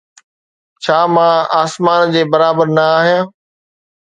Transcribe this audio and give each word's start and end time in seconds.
ڇا 0.83 0.99
مان 1.13 1.35
آسمان 1.61 2.03
جي 2.13 2.21
برابر 2.31 2.67
نه 2.77 2.85
آهيان؟ 2.97 3.23